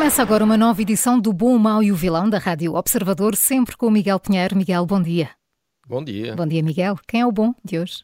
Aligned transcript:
Começa 0.00 0.22
agora 0.22 0.42
uma 0.42 0.56
nova 0.56 0.80
edição 0.80 1.20
do 1.20 1.30
Bom, 1.30 1.54
o 1.54 1.58
Mau 1.58 1.82
e 1.82 1.92
o 1.92 1.94
Vilão 1.94 2.30
da 2.30 2.38
Rádio 2.38 2.74
Observador, 2.74 3.36
sempre 3.36 3.76
com 3.76 3.86
o 3.86 3.90
Miguel 3.90 4.18
Pinheiro. 4.18 4.56
Miguel, 4.56 4.86
bom 4.86 5.00
dia. 5.00 5.28
Bom 5.86 6.02
dia. 6.02 6.34
Bom 6.34 6.46
dia, 6.46 6.62
Miguel. 6.62 6.98
Quem 7.06 7.20
é 7.20 7.26
o 7.26 7.30
bom 7.30 7.54
de 7.62 7.78
hoje? 7.78 8.02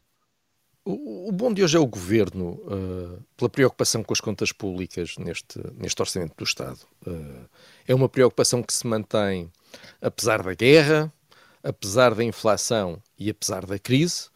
O, 0.85 1.31
o 1.31 1.33
bom 1.33 1.55
de 1.55 1.65
hoje 1.65 1.75
é 1.75 1.81
o 1.81 1.87
Governo, 1.87 2.61
uh, 2.67 3.25
pela 3.35 3.49
preocupação 3.49 4.05
com 4.05 4.13
as 4.13 4.21
contas 4.21 4.53
públicas 4.53 5.17
neste, 5.17 5.59
neste 5.75 6.03
Orçamento 6.03 6.35
do 6.37 6.45
Estado. 6.45 6.81
Uh, 7.07 7.49
é 7.89 7.95
uma 7.95 8.11
preocupação 8.11 8.63
que 8.63 8.75
se 8.75 8.87
mantém 8.87 9.51
apesar 9.99 10.43
da 10.43 10.53
guerra, 10.53 11.11
apesar 11.63 12.15
da 12.15 12.23
inflação 12.23 13.03
e 13.19 13.31
apesar 13.31 13.65
da 13.65 13.79
crise. 13.79 14.29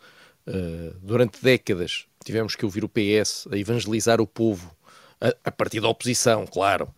Uh, 0.47 0.99
durante 1.03 1.43
décadas 1.43 2.07
tivemos 2.25 2.57
que 2.57 2.65
ouvir 2.65 2.85
o 2.85 2.89
PS 2.89 3.47
a 3.53 3.57
evangelizar 3.59 4.19
o 4.19 4.27
povo, 4.27 4.75
a, 5.21 5.35
a 5.45 5.53
partir 5.53 5.83
da 5.83 5.89
oposição, 5.89 6.47
claro, 6.47 6.89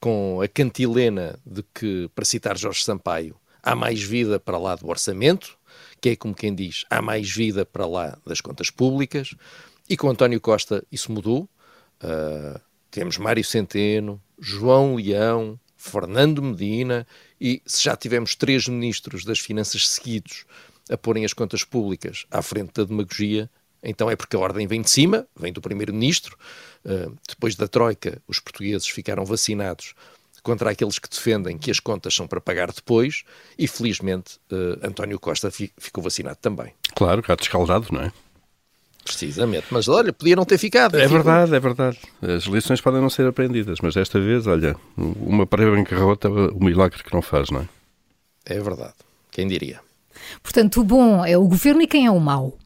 com 0.00 0.40
a 0.40 0.48
cantilena 0.48 1.38
de 1.44 1.62
que, 1.74 2.10
para 2.14 2.24
citar 2.24 2.56
Jorge 2.56 2.84
Sampaio, 2.84 3.36
há 3.62 3.74
mais 3.74 4.02
vida 4.02 4.38
para 4.38 4.58
lá 4.58 4.74
do 4.74 4.88
orçamento, 4.88 5.58
que 6.00 6.10
é 6.10 6.16
como 6.16 6.34
quem 6.34 6.54
diz, 6.54 6.84
há 6.88 7.02
mais 7.02 7.30
vida 7.30 7.64
para 7.66 7.86
lá 7.86 8.18
das 8.24 8.40
contas 8.40 8.70
públicas, 8.70 9.34
e 9.88 9.96
com 9.96 10.10
António 10.10 10.40
Costa 10.40 10.84
isso 10.92 11.10
mudou. 11.10 11.48
Uh, 12.02 12.60
temos 12.90 13.18
Mário 13.18 13.44
Centeno, 13.44 14.20
João 14.38 14.96
Leão, 14.96 15.58
Fernando 15.76 16.42
Medina, 16.42 17.06
e 17.40 17.62
se 17.66 17.84
já 17.84 17.96
tivemos 17.96 18.34
três 18.34 18.68
ministros 18.68 19.24
das 19.24 19.38
Finanças 19.38 19.88
seguidos 19.88 20.44
a 20.90 20.96
porem 20.96 21.24
as 21.24 21.32
contas 21.32 21.64
públicas 21.64 22.26
à 22.30 22.40
frente 22.42 22.72
da 22.74 22.84
demagogia, 22.84 23.50
então 23.82 24.10
é 24.10 24.16
porque 24.16 24.36
a 24.36 24.38
ordem 24.38 24.66
vem 24.66 24.82
de 24.82 24.90
cima, 24.90 25.26
vem 25.38 25.52
do 25.52 25.60
Primeiro-Ministro. 25.60 26.36
Uh, 26.84 27.14
depois 27.28 27.54
da 27.54 27.68
Troika, 27.68 28.20
os 28.26 28.38
portugueses 28.38 28.88
ficaram 28.88 29.24
vacinados 29.24 29.94
contra 30.42 30.70
aqueles 30.70 30.98
que 30.98 31.08
defendem 31.08 31.58
que 31.58 31.70
as 31.70 31.80
contas 31.80 32.14
são 32.14 32.26
para 32.26 32.40
pagar 32.40 32.72
depois 32.72 33.24
e, 33.58 33.66
felizmente, 33.66 34.38
uh, 34.50 34.86
António 34.86 35.18
Costa 35.18 35.50
fi 35.50 35.72
ficou 35.76 36.02
vacinado 36.02 36.38
também. 36.40 36.72
Claro, 36.94 37.22
gato 37.22 37.42
escaldado, 37.42 37.88
não 37.92 38.02
é? 38.02 38.12
Precisamente, 39.04 39.66
mas 39.70 39.88
olha, 39.88 40.12
podia 40.12 40.36
não 40.36 40.44
ter 40.44 40.58
ficado. 40.58 40.98
É 40.98 41.08
verdade, 41.08 41.54
é 41.54 41.60
verdade. 41.60 41.98
As 42.20 42.44
lições 42.44 42.80
podem 42.80 43.00
não 43.00 43.08
ser 43.08 43.26
aprendidas, 43.26 43.78
mas 43.82 43.94
desta 43.94 44.20
vez, 44.20 44.46
olha, 44.46 44.76
uma 44.96 45.46
para 45.46 45.70
bancarrota, 45.70 46.28
o 46.28 46.62
milagre 46.62 47.02
que 47.02 47.12
não 47.14 47.22
faz, 47.22 47.50
não 47.50 47.62
é? 47.62 47.68
É 48.44 48.60
verdade, 48.60 48.94
quem 49.30 49.46
diria. 49.46 49.80
Portanto, 50.42 50.80
o 50.80 50.84
bom 50.84 51.24
é 51.24 51.38
o 51.38 51.46
governo 51.46 51.82
e 51.82 51.86
quem 51.86 52.06
é 52.06 52.10
o 52.10 52.20
mau? 52.20 52.58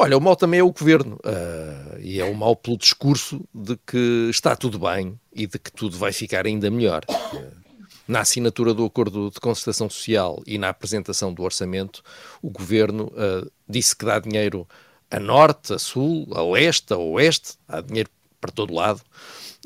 Olha, 0.00 0.16
o 0.16 0.20
mal 0.20 0.36
também 0.36 0.60
é 0.60 0.62
o 0.62 0.70
governo. 0.70 1.16
Uh, 1.16 1.98
e 1.98 2.20
é 2.20 2.24
o 2.24 2.32
mal 2.32 2.54
pelo 2.54 2.78
discurso 2.78 3.44
de 3.52 3.76
que 3.84 4.28
está 4.30 4.54
tudo 4.54 4.78
bem 4.78 5.18
e 5.32 5.44
de 5.44 5.58
que 5.58 5.72
tudo 5.72 5.98
vai 5.98 6.12
ficar 6.12 6.46
ainda 6.46 6.70
melhor. 6.70 7.02
Uh, 7.08 7.58
na 8.06 8.20
assinatura 8.20 8.72
do 8.72 8.84
acordo 8.84 9.28
de 9.28 9.40
concertação 9.40 9.90
social 9.90 10.40
e 10.46 10.56
na 10.56 10.68
apresentação 10.68 11.34
do 11.34 11.42
orçamento, 11.42 12.00
o 12.40 12.48
governo 12.48 13.06
uh, 13.08 13.50
disse 13.68 13.96
que 13.96 14.04
dá 14.04 14.20
dinheiro 14.20 14.68
a 15.10 15.18
norte, 15.18 15.74
a 15.74 15.78
sul, 15.80 16.28
a 16.32 16.42
leste, 16.42 16.92
a 16.92 16.96
oeste, 16.96 17.54
há 17.66 17.80
dinheiro 17.80 18.08
para 18.40 18.52
todo 18.52 18.72
lado. 18.72 19.02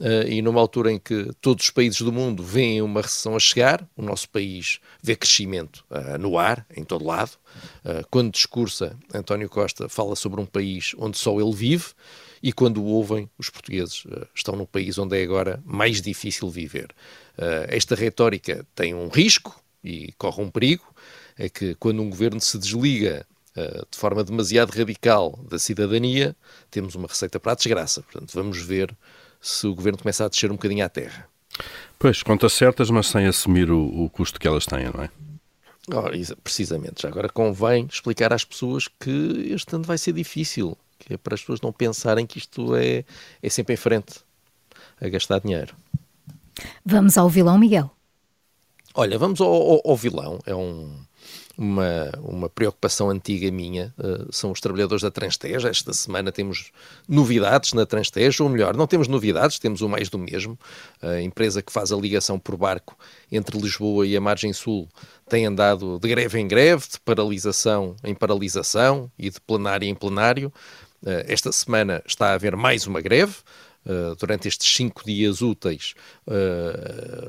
Uh, 0.02 0.26
e 0.26 0.42
numa 0.42 0.60
altura 0.60 0.90
em 0.90 0.98
que 0.98 1.30
todos 1.40 1.66
os 1.66 1.70
países 1.70 2.00
do 2.00 2.10
mundo 2.10 2.42
veem 2.42 2.82
uma 2.82 3.00
recessão 3.00 3.36
a 3.36 3.38
chegar, 3.38 3.88
o 3.96 4.02
nosso 4.02 4.28
país 4.28 4.80
vê 5.00 5.14
crescimento 5.14 5.84
uh, 5.88 6.18
no 6.18 6.36
ar, 6.36 6.66
em 6.76 6.82
todo 6.82 7.04
lado. 7.04 7.38
Uh, 7.84 8.04
quando 8.10 8.32
discursa, 8.32 8.98
António 9.14 9.48
Costa 9.48 9.88
fala 9.88 10.16
sobre 10.16 10.40
um 10.40 10.44
país 10.44 10.92
onde 10.98 11.16
só 11.16 11.40
ele 11.40 11.54
vive, 11.54 11.90
e 12.42 12.52
quando 12.52 12.82
o 12.82 12.86
ouvem, 12.86 13.30
os 13.38 13.48
portugueses 13.48 14.02
estão 14.34 14.56
num 14.56 14.66
país 14.66 14.98
onde 14.98 15.16
é 15.16 15.22
agora 15.22 15.62
mais 15.64 16.02
difícil 16.02 16.50
viver. 16.50 16.88
esta 17.69 17.94
retórica 17.94 18.66
tem 18.74 18.92
um 18.92 19.06
risco 19.06 19.62
e 19.84 20.10
corre 20.19 20.42
um 20.42 20.50
perigo, 20.50 20.84
é 21.38 21.48
que 21.48 21.76
quando 21.76 22.02
um 22.02 22.10
governo 22.10 22.40
se 22.40 22.58
desliga 22.58 23.24
de 23.54 23.96
forma 23.96 24.24
demasiado 24.24 24.70
radical 24.76 25.38
da 25.48 25.56
cidadania, 25.56 26.34
temos 26.69 26.96
uma 26.96 27.06
receita 27.06 27.38
para 27.38 27.52
a 27.52 27.54
desgraça. 27.54 28.02
Portanto, 28.02 28.32
vamos 28.34 28.60
ver 28.60 28.92
se 29.42 29.66
o 29.66 29.75
governo 29.75 29.98
começar 29.98 30.26
a 30.26 30.28
descer 30.28 30.50
um 30.50 30.54
bocadinho 30.54 30.84
à 30.84 30.88
terra. 30.88 31.28
Pois, 31.98 32.22
contas 32.22 32.53
certas, 32.53 32.88
mas 32.88 33.08
sem 33.08 33.26
assumir 33.26 33.70
o, 33.70 34.04
o 34.04 34.08
custo 34.08 34.41
que 34.41 34.47
elas 34.47 34.64
têm, 34.64 34.84
não 34.84 35.04
é? 35.04 35.10
Oh, 35.88 36.36
precisamente. 36.42 37.03
Já 37.03 37.08
agora 37.08 37.28
convém 37.28 37.86
explicar 37.91 38.32
às 38.32 38.44
pessoas 38.44 38.88
que 38.88 39.50
este 39.52 39.75
ano 39.75 39.84
vai 39.84 39.98
ser 39.98 40.12
difícil, 40.12 40.78
que 40.98 41.14
é 41.14 41.16
para 41.16 41.34
as 41.34 41.41
pessoas 41.41 41.60
não 41.60 41.72
pensarem 41.72 42.25
que 42.25 42.38
isto 42.38 42.75
é, 42.76 43.04
é 43.42 43.48
sempre 43.48 43.75
em 43.75 43.76
frente 43.76 44.20
a 45.00 45.08
gastar 45.08 45.41
dinheiro. 45.41 45.75
Vamos 46.84 47.19
ao 47.19 47.28
vilão, 47.28 47.58
Miguel. 47.58 47.91
Olha, 48.94 49.19
vamos 49.19 49.41
ao, 49.41 49.52
ao, 49.52 49.81
ao 49.84 49.97
vilão. 49.97 50.38
É 50.47 50.54
um, 50.54 50.94
uma, 51.56 52.10
uma 52.22 52.48
preocupação 52.48 53.10
antiga 53.10 53.50
minha, 53.50 53.94
uh, 53.98 54.32
são 54.32 54.50
os 54.50 54.60
trabalhadores 54.60 55.02
da 55.02 55.10
Transteja. 55.10 55.68
Esta 55.68 55.92
semana 55.92 56.32
temos 56.32 56.70
novidades 57.08 57.72
na 57.72 57.84
Transteja, 57.84 58.42
ou 58.42 58.48
melhor, 58.48 58.76
não 58.76 58.86
temos 58.86 59.08
novidades, 59.08 59.58
temos 59.58 59.80
o 59.80 59.88
mais 59.88 60.08
do 60.08 60.18
mesmo. 60.18 60.58
A 61.00 61.20
empresa 61.20 61.62
que 61.62 61.72
faz 61.72 61.92
a 61.92 61.96
ligação 61.96 62.38
por 62.38 62.56
barco 62.56 62.96
entre 63.30 63.58
Lisboa 63.58 64.06
e 64.06 64.16
a 64.16 64.20
margem 64.20 64.52
sul 64.52 64.88
tem 65.28 65.46
andado 65.46 65.98
de 65.98 66.08
greve 66.08 66.38
em 66.38 66.48
greve, 66.48 66.86
de 66.90 67.00
paralisação 67.00 67.96
em 68.02 68.14
paralisação 68.14 69.10
e 69.19 69.30
de 69.30 69.40
plenário 69.40 69.86
em 69.88 69.94
plenário. 69.94 70.52
Uh, 71.02 71.24
esta 71.26 71.52
semana 71.52 72.02
está 72.06 72.30
a 72.30 72.34
haver 72.34 72.56
mais 72.56 72.86
uma 72.86 73.00
greve. 73.00 73.36
Uh, 73.84 74.14
durante 74.14 74.46
estes 74.46 74.76
cinco 74.76 75.04
dias 75.04 75.42
úteis, 75.42 75.94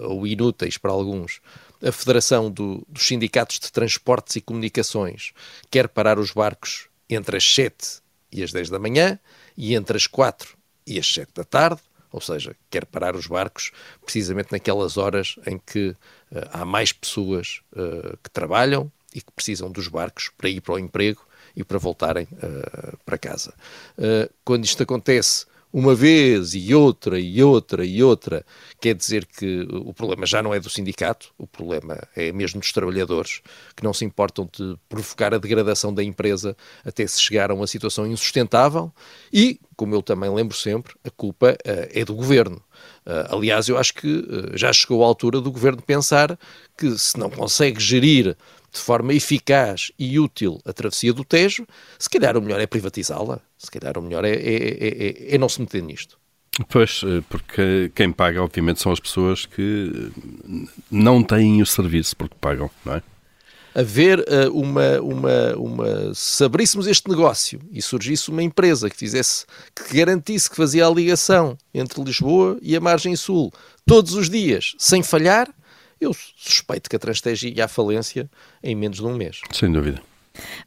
ou 0.03 0.27
inúteis 0.27 0.77
para 0.77 0.91
alguns, 0.91 1.41
a 1.83 1.91
Federação 1.91 2.49
do, 2.49 2.85
dos 2.87 3.05
Sindicatos 3.05 3.59
de 3.59 3.71
Transportes 3.71 4.37
e 4.37 4.41
Comunicações 4.41 5.33
quer 5.69 5.89
parar 5.89 6.17
os 6.17 6.31
barcos 6.31 6.87
entre 7.09 7.35
as 7.35 7.43
7 7.43 8.01
e 8.31 8.41
as 8.41 8.51
10 8.51 8.69
da 8.69 8.79
manhã 8.79 9.19
e 9.57 9.75
entre 9.75 9.97
as 9.97 10.07
4 10.07 10.57
e 10.87 10.97
as 10.97 11.13
7 11.13 11.31
da 11.35 11.43
tarde, 11.43 11.81
ou 12.11 12.21
seja, 12.21 12.55
quer 12.69 12.85
parar 12.85 13.15
os 13.15 13.27
barcos 13.27 13.71
precisamente 14.01 14.51
naquelas 14.51 14.97
horas 14.97 15.35
em 15.45 15.59
que 15.59 15.89
uh, 15.89 15.95
há 16.51 16.63
mais 16.63 16.93
pessoas 16.93 17.61
uh, 17.73 18.17
que 18.23 18.29
trabalham 18.29 18.91
e 19.13 19.21
que 19.21 19.31
precisam 19.31 19.69
dos 19.69 19.87
barcos 19.87 20.31
para 20.37 20.49
ir 20.49 20.61
para 20.61 20.75
o 20.75 20.79
emprego 20.79 21.25
e 21.55 21.63
para 21.63 21.77
voltarem 21.77 22.27
uh, 22.31 22.97
para 23.05 23.17
casa. 23.17 23.53
quando 24.43 24.65
isto 24.65 24.81
acontece 24.81 25.45
uma 25.73 25.95
vez 25.95 26.53
e 26.53 26.75
outra 26.75 27.19
e 27.19 27.41
outra 27.41 27.83
e 27.83 28.03
outra, 28.03 28.45
quer 28.79 28.93
dizer 28.93 29.25
que 29.25 29.67
o 29.71 29.91
problema 29.91 30.23
já 30.23 30.43
não 30.43 30.53
é 30.53 30.59
do 30.59 30.69
sindicato, 30.69 31.33
o 31.35 31.47
problema 31.47 31.97
é 32.15 32.31
mesmo 32.31 32.59
dos 32.59 32.71
trabalhadores, 32.71 33.41
que 33.75 33.83
não 33.83 33.91
se 33.91 34.05
importam 34.05 34.47
de 34.55 34.77
provocar 34.87 35.33
a 35.33 35.39
degradação 35.39 35.91
da 35.91 36.03
empresa 36.03 36.55
até 36.85 37.07
se 37.07 37.19
chegar 37.19 37.49
a 37.49 37.55
uma 37.55 37.65
situação 37.65 38.05
insustentável 38.05 38.93
e, 39.33 39.59
como 39.75 39.95
eu 39.95 40.03
também 40.03 40.29
lembro 40.31 40.55
sempre, 40.55 40.93
a 41.03 41.09
culpa 41.09 41.53
uh, 41.53 41.89
é 41.91 42.05
do 42.05 42.13
governo. 42.13 42.61
Uh, 43.05 43.35
aliás, 43.35 43.67
eu 43.67 43.77
acho 43.77 43.95
que 43.95 44.07
uh, 44.07 44.55
já 44.55 44.71
chegou 44.71 45.03
a 45.03 45.07
altura 45.07 45.41
do 45.41 45.51
governo 45.51 45.81
pensar 45.81 46.37
que 46.77 46.97
se 46.99 47.17
não 47.17 47.31
consegue 47.31 47.79
gerir 47.79 48.37
de 48.73 48.79
forma 48.79 49.13
eficaz 49.13 49.91
e 49.99 50.19
útil 50.19 50.59
a 50.65 50.73
travessia 50.73 51.13
do 51.13 51.23
Tejo, 51.23 51.67
se 51.99 52.09
calhar 52.09 52.35
o 52.35 52.41
melhor 52.41 52.59
é 52.59 52.65
privatizá-la. 52.65 53.39
Se 53.57 53.69
calhar 53.69 53.97
o 53.97 54.01
melhor 54.01 54.25
é, 54.25 54.31
é, 54.31 54.87
é, 55.29 55.35
é, 55.35 55.37
não 55.37 55.47
se 55.47 55.61
meter 55.61 55.83
nisto. 55.83 56.17
Pois, 56.69 57.01
eh, 57.03 57.21
porque 57.29 57.91
quem 57.95 58.11
paga, 58.11 58.43
obviamente, 58.43 58.81
são 58.81 58.91
as 58.91 58.99
pessoas 58.99 59.45
que 59.45 60.11
não 60.89 61.23
têm 61.23 61.61
o 61.61 61.65
serviço 61.65 62.15
porque 62.15 62.35
pagam, 62.39 62.69
não 62.85 62.95
é? 62.95 63.03
Haver 63.75 64.19
uh, 64.19 64.51
uma, 64.53 65.01
uma, 65.01 65.55
uma. 65.55 66.13
Se 66.13 66.43
abríssemos 66.43 66.85
este 66.85 67.09
negócio 67.09 67.59
e 67.71 67.81
surgisse 67.81 68.29
uma 68.29 68.43
empresa 68.43 68.87
que 68.87 68.95
fizesse, 68.95 69.47
que 69.75 69.97
garantisse 69.97 70.47
que 70.47 70.55
fazia 70.55 70.85
a 70.85 70.91
ligação 70.91 71.57
entre 71.73 72.03
Lisboa 72.03 72.59
e 72.61 72.75
a 72.75 72.79
margem 72.79 73.15
sul 73.15 73.51
todos 73.83 74.13
os 74.13 74.29
dias, 74.29 74.75
sem 74.77 75.01
falhar, 75.01 75.49
eu 76.03 76.13
suspeito 76.13 76.89
que 76.89 76.95
a 76.95 76.99
Transtege 76.99 77.53
ia 77.55 77.65
à 77.65 77.67
falência 77.67 78.29
em 78.61 78.75
menos 78.75 78.97
de 78.97 79.05
um 79.05 79.15
mês. 79.15 79.41
Sem 79.51 79.71
dúvida. 79.71 80.01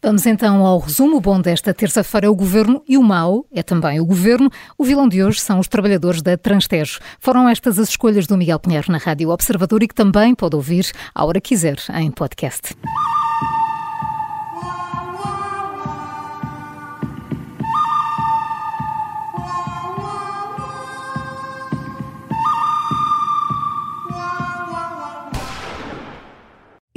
Vamos 0.03 0.27
então 0.27 0.65
ao 0.65 0.79
resumo. 0.79 1.17
O 1.17 1.21
bom 1.21 1.41
desta 1.41 1.75
terça-feira 1.75 2.27
é 2.27 2.31
o 2.31 2.35
governo 2.35 2.83
e 2.89 2.97
o 2.97 3.03
mau 3.03 3.45
é 3.53 3.63
também 3.63 4.01
o 4.01 4.07
governo. 4.07 4.51
O 4.79 4.85
vilão 4.85 5.09
de 5.09 5.23
hoje 5.23 5.41
são 5.41 5.59
os 5.59 5.69
trabalhadores 5.69 6.23
da 6.23 6.37
Transtejo. 6.37 7.01
Foram 7.19 7.49
estas 7.49 7.79
as 7.79 7.89
escolhas 7.89 8.27
do 8.27 8.37
Miguel 8.37 8.61
Pinheiro 8.61 8.91
na 8.91 8.99
Rádio 8.99 9.31
Observador 9.31 9.83
e 9.83 9.89
que 9.89 9.95
também 9.95 10.35
pode 10.35 10.55
ouvir 10.55 10.91
a 11.15 11.25
hora 11.25 11.41
quiser 11.41 11.77
em 11.95 12.11
podcast. 12.11 12.77